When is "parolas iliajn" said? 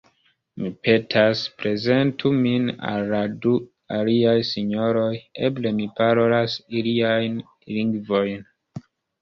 6.01-7.39